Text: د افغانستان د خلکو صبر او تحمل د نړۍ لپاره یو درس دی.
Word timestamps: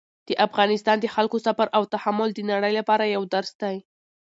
د 0.27 0.29
افغانستان 0.47 0.97
د 0.99 1.05
خلکو 1.15 1.37
صبر 1.45 1.67
او 1.77 1.83
تحمل 1.93 2.29
د 2.33 2.39
نړۍ 2.51 2.71
لپاره 2.79 3.11
یو 3.15 3.23
درس 3.33 3.51
دی. 3.61 3.77